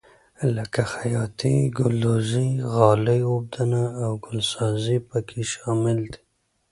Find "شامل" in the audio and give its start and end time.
5.51-5.99